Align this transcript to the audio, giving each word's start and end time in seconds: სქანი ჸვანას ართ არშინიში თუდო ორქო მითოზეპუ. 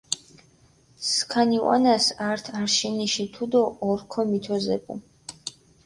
სქანი 1.09 1.57
ჸვანას 1.63 2.05
ართ 2.29 2.43
არშინიში 2.61 3.25
თუდო 3.33 3.61
ორქო 3.89 4.21
მითოზეპუ. 4.31 4.93